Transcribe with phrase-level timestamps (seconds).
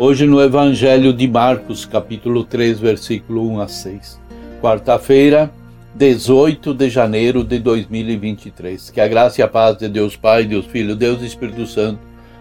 [0.00, 4.20] Hoje no Evangelho de Marcos, capítulo 3, versículo 1 a 6.
[4.62, 5.50] Quarta-feira,
[5.92, 8.90] 18 de janeiro de 2023.
[8.90, 11.98] Que a graça e a paz de Deus Pai, Deus Filho, Deus Espírito Santo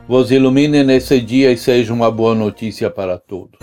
[0.08, 3.58] vos ilumine nesse dia e seja uma boa notícia para todos.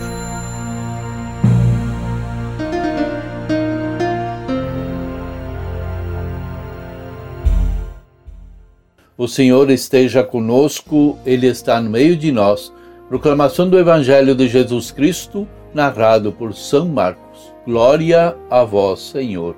[9.17, 12.74] O Senhor esteja conosco, Ele está no meio de nós.
[13.07, 17.53] Proclamação do Evangelho de Jesus Cristo, narrado por São Marcos.
[17.63, 19.55] Glória a vós, Senhor.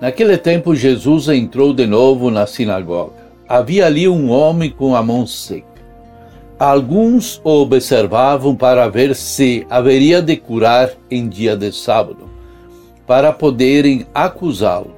[0.00, 3.12] Naquele tempo, Jesus entrou de novo na sinagoga.
[3.46, 5.66] Havia ali um homem com a mão seca.
[6.58, 12.30] Alguns o observavam para ver se haveria de curar em dia de sábado,
[13.06, 14.94] para poderem acusá-lo.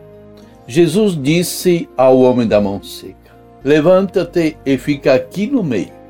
[0.68, 6.03] Jesus disse ao homem da mão seca: Levanta-te e fica aqui no meio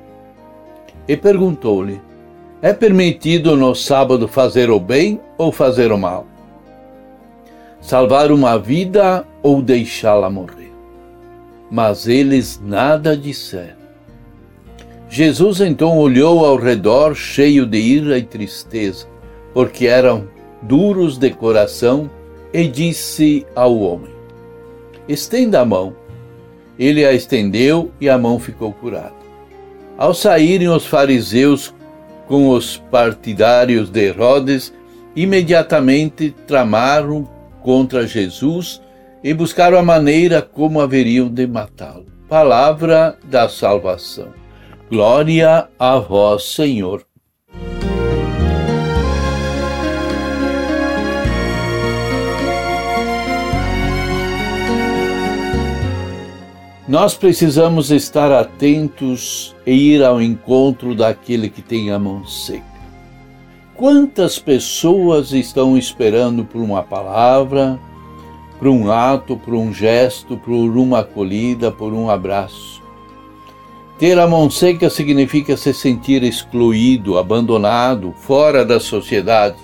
[1.09, 2.01] e perguntou-lhe:
[2.63, 6.27] É permitido no sábado fazer o bem ou fazer o mal?
[7.81, 10.73] Salvar uma vida ou deixá-la morrer?
[11.71, 13.85] Mas eles nada disseram.
[15.09, 19.07] Jesus então olhou ao redor, cheio de ira e tristeza,
[19.53, 20.27] porque eram
[20.63, 22.11] duros de coração,
[22.53, 24.13] e disse ao homem:
[25.09, 25.95] Estenda a mão.
[26.79, 29.24] Ele a estendeu e a mão ficou curada.
[29.97, 31.73] Ao saírem os fariseus
[32.27, 34.75] com os partidários de Herodes,
[35.15, 37.29] imediatamente tramaram
[37.63, 38.83] contra Jesus
[39.23, 42.07] e buscaram a maneira como haveriam de matá-lo.
[42.29, 44.29] Palavra da salvação.
[44.91, 47.05] Glória a vós, Senhor.
[56.95, 62.63] Nós precisamos estar atentos e ir ao encontro daquele que tem a mão seca.
[63.75, 67.81] Quantas pessoas estão esperando por uma palavra,
[68.61, 72.81] por um ato, por um gesto, por uma acolhida, por um abraço?
[73.99, 79.59] Ter a mão seca significa se sentir excluído, abandonado, fora da sociedade.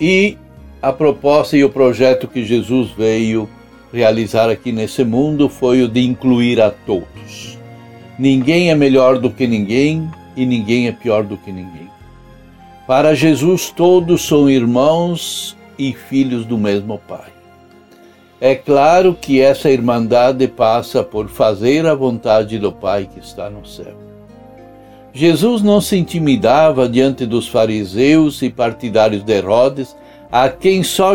[0.00, 0.36] E
[0.82, 3.48] a proposta e o projeto que Jesus veio
[3.92, 7.58] realizar aqui nesse mundo foi o de incluir a todos.
[8.18, 11.90] Ninguém é melhor do que ninguém e ninguém é pior do que ninguém.
[12.86, 17.30] Para Jesus, todos são irmãos e filhos do mesmo Pai.
[18.40, 23.64] É claro que essa irmandade passa por fazer a vontade do Pai que está no
[23.64, 23.94] céu.
[25.12, 29.94] Jesus não se intimidava diante dos fariseus e partidários de Herodes,
[30.30, 31.14] a quem só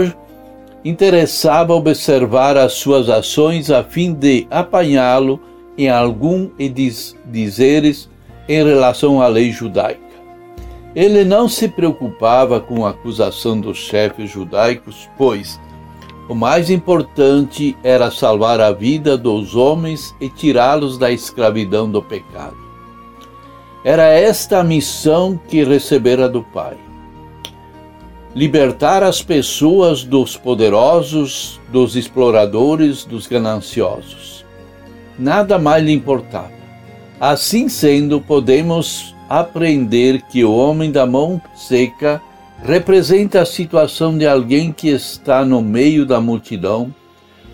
[0.88, 5.38] interessava observar as suas ações a fim de apanhá-lo
[5.78, 6.50] em algum
[7.26, 8.10] dizeres
[8.48, 10.00] em relação à lei judaica.
[10.96, 15.60] Ele não se preocupava com a acusação dos chefes judaicos, pois
[16.30, 22.56] o mais importante era salvar a vida dos homens e tirá-los da escravidão do pecado.
[23.84, 26.87] Era esta a missão que recebera do Pai
[28.38, 34.46] libertar as pessoas dos poderosos, dos exploradores, dos gananciosos.
[35.18, 36.52] Nada mais lhe importava.
[37.20, 42.22] Assim sendo, podemos aprender que o homem da mão seca
[42.62, 46.94] representa a situação de alguém que está no meio da multidão,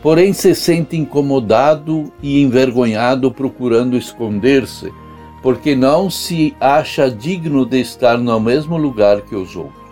[0.02, 4.92] porém se sente incomodado e envergonhado procurando esconder-se,
[5.42, 9.83] porque não se acha digno de estar no mesmo lugar que os outros.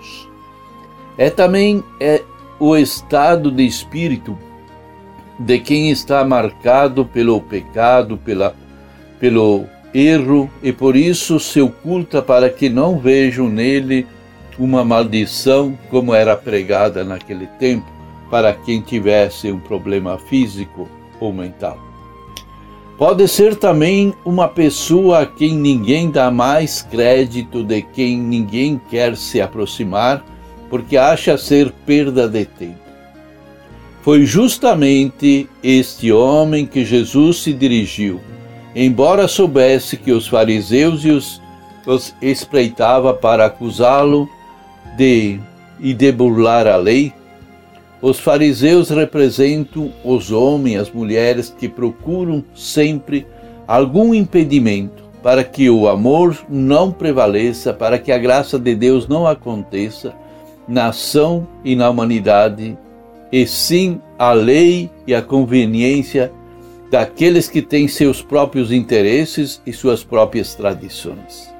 [1.17, 2.21] É também é
[2.59, 4.37] o estado de espírito
[5.39, 8.55] de quem está marcado pelo pecado, pela,
[9.19, 14.05] pelo erro e por isso se oculta para que não vejam nele
[14.59, 17.87] uma maldição como era pregada naquele tempo
[18.29, 20.87] para quem tivesse um problema físico
[21.19, 21.77] ou mental.
[22.97, 29.17] Pode ser também uma pessoa a quem ninguém dá mais crédito, de quem ninguém quer
[29.17, 30.23] se aproximar
[30.71, 32.79] porque acha ser perda de tempo.
[34.01, 38.19] Foi justamente este homem que Jesus se dirigiu,
[38.75, 41.39] embora soubesse que os fariseus e os
[41.85, 44.29] os espreitava para acusá-lo
[44.95, 45.39] de
[45.79, 47.11] e de burlar a lei,
[48.01, 53.25] os fariseus representam os homens as mulheres que procuram sempre
[53.67, 59.27] algum impedimento para que o amor não prevaleça, para que a graça de Deus não
[59.27, 60.13] aconteça
[60.71, 62.77] na ação e na humanidade,
[63.29, 66.31] e sim a lei e a conveniência
[66.89, 71.53] daqueles que têm seus próprios interesses e suas próprias tradições.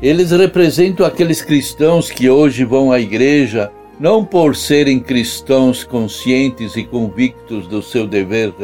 [0.00, 3.70] Eles representam aqueles cristãos que hoje vão à igreja
[4.00, 8.54] não por serem cristãos conscientes e convictos do seu dever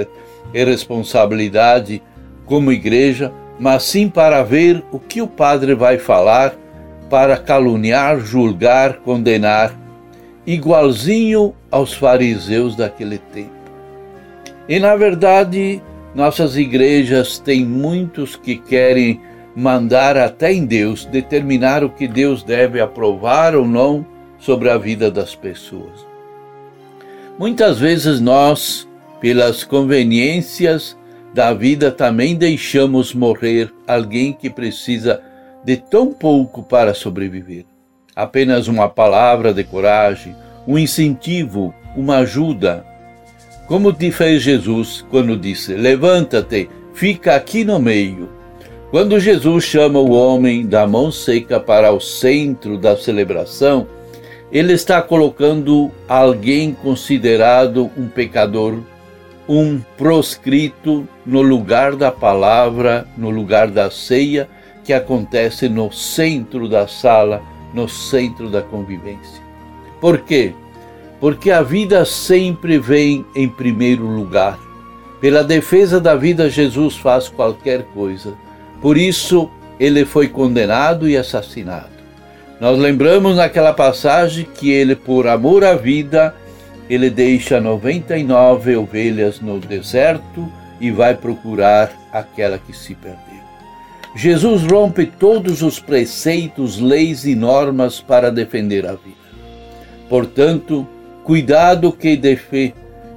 [0.54, 2.02] e responsabilidade
[2.46, 3.30] como igreja,
[3.60, 6.54] mas sim para ver o que o padre vai falar
[7.08, 9.74] para caluniar, julgar, condenar,
[10.46, 13.52] igualzinho aos fariseus daquele tempo.
[14.68, 15.82] E na verdade,
[16.14, 19.20] nossas igrejas têm muitos que querem
[19.54, 24.04] mandar até em Deus, determinar o que Deus deve aprovar ou não
[24.38, 26.06] sobre a vida das pessoas.
[27.38, 28.88] Muitas vezes nós,
[29.20, 30.96] pelas conveniências
[31.32, 35.20] da vida, também deixamos morrer alguém que precisa
[35.64, 37.64] de tão pouco para sobreviver.
[38.14, 42.84] Apenas uma palavra de coragem, um incentivo, uma ajuda.
[43.66, 48.28] Como te fez Jesus quando disse: Levanta-te, fica aqui no meio.
[48.90, 53.88] Quando Jesus chama o homem da mão seca para o centro da celebração,
[54.52, 58.78] ele está colocando alguém considerado um pecador,
[59.48, 64.48] um proscrito, no lugar da palavra, no lugar da ceia,
[64.84, 67.42] que acontece no centro da sala,
[67.72, 69.42] no centro da convivência.
[70.00, 70.52] Por quê?
[71.18, 74.58] Porque a vida sempre vem em primeiro lugar.
[75.20, 78.34] Pela defesa da vida, Jesus faz qualquer coisa.
[78.82, 79.50] Por isso,
[79.80, 81.94] ele foi condenado e assassinado.
[82.60, 86.34] Nós lembramos naquela passagem que ele, por amor à vida,
[86.88, 90.46] ele deixa 99 ovelhas no deserto
[90.80, 93.23] e vai procurar aquela que se perdeu.
[94.14, 99.16] Jesus rompe todos os preceitos, leis e normas para defender a vida.
[100.08, 100.86] Portanto,
[101.24, 102.16] cuidado que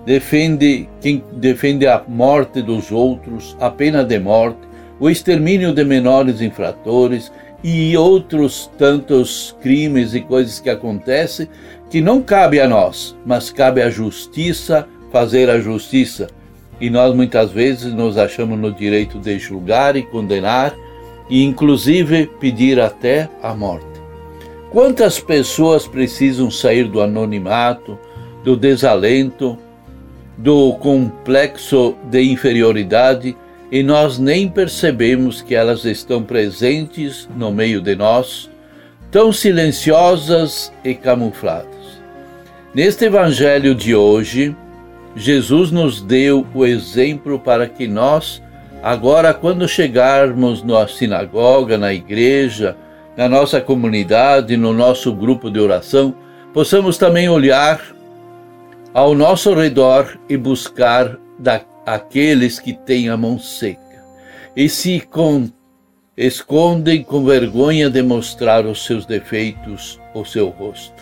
[0.06, 4.60] defende quem defende a morte dos outros, a pena de morte,
[5.00, 7.32] o extermínio de menores infratores
[7.64, 11.48] e outros tantos crimes e coisas que acontecem
[11.92, 16.28] que não cabe a nós, mas cabe à justiça fazer a justiça.
[16.80, 20.76] E nós muitas vezes nos achamos no direito de julgar e condenar
[21.30, 23.86] e inclusive pedir até a morte.
[24.70, 27.98] Quantas pessoas precisam sair do anonimato,
[28.44, 29.58] do desalento,
[30.38, 33.36] do complexo de inferioridade
[33.72, 38.50] e nós nem percebemos que elas estão presentes no meio de nós,
[39.12, 41.68] tão silenciosas e camufladas.
[42.74, 44.56] Neste evangelho de hoje,
[45.16, 48.42] Jesus nos deu o exemplo para que nós,
[48.82, 52.76] agora, quando chegarmos na sinagoga, na igreja,
[53.16, 56.16] na nossa comunidade, no nosso grupo de oração,
[56.54, 57.82] possamos também olhar
[58.94, 64.04] ao nosso redor e buscar da aqueles que têm a mão seca
[64.54, 65.02] e se
[66.18, 71.02] escondem com vergonha de mostrar os seus defeitos, o seu rosto.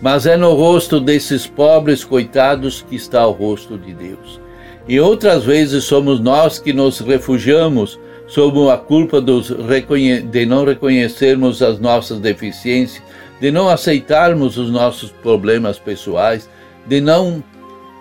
[0.00, 4.40] Mas é no rosto desses pobres coitados que está o rosto de Deus.
[4.90, 11.78] E outras vezes somos nós que nos refugiamos sob a culpa de não reconhecermos as
[11.78, 13.00] nossas deficiências,
[13.40, 16.50] de não aceitarmos os nossos problemas pessoais,
[16.88, 17.40] de não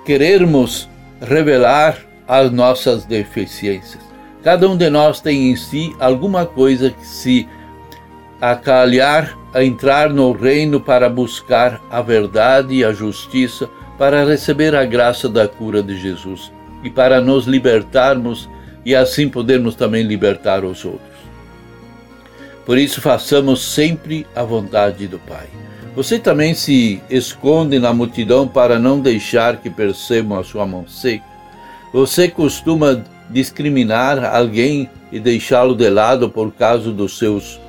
[0.03, 0.89] querermos
[1.22, 1.96] revelar
[2.27, 4.01] as nossas deficiências.
[4.41, 7.48] Cada um de nós tem em si alguma coisa que se
[8.41, 14.86] acalhar a entrar no reino para buscar a verdade e a justiça, para receber a
[14.86, 16.51] graça da cura de Jesus
[16.83, 18.50] e para nos libertarmos
[18.86, 21.19] e assim podermos também libertar os outros.
[22.65, 25.48] Por isso, façamos sempre a vontade do Pai.
[25.95, 31.24] Você também se esconde na multidão para não deixar que percebam a sua mão seca?
[31.91, 37.59] Você costuma discriminar alguém e deixá-lo de lado por causa dos seus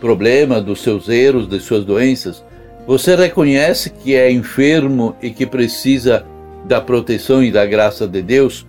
[0.00, 2.44] problemas, dos seus erros, das suas doenças?
[2.86, 6.26] Você reconhece que é enfermo e que precisa
[6.64, 8.66] da proteção e da graça de Deus,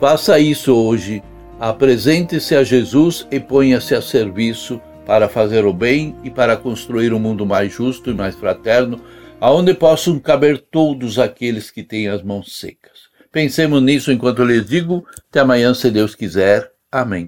[0.00, 1.22] faça isso hoje.
[1.58, 7.18] Apresente-se a Jesus e ponha-se a serviço para fazer o bem e para construir um
[7.18, 9.00] mundo mais justo e mais fraterno,
[9.40, 13.04] aonde possam caber todos aqueles que têm as mãos secas.
[13.30, 15.04] Pensemos nisso enquanto eu lhes digo.
[15.28, 16.70] Até amanhã, se Deus quiser.
[16.90, 17.26] Amém.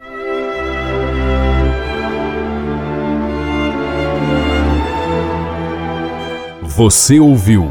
[6.62, 7.70] Você ouviu